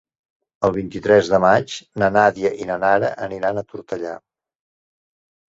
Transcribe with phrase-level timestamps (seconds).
[0.69, 4.17] El vint-i-tres de maig na Nàdia i na Nara aniran a Tortellà.